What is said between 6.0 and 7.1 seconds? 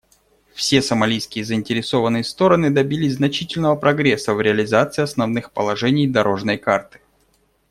«дорожной карты».